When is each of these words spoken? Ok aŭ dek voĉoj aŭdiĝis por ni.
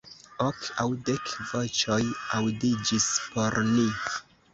Ok 0.43 0.69
aŭ 0.83 0.85
dek 1.09 1.27
voĉoj 1.49 1.97
aŭdiĝis 2.37 3.07
por 3.35 3.59
ni. 3.69 3.87